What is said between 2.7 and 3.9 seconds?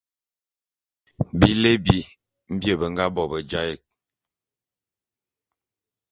be nga bo be jaé'.